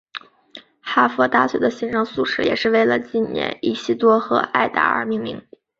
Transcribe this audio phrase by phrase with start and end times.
[0.79, 5.45] 哈佛大学的新生宿舍也是为了纪念伊西多和艾达而命名。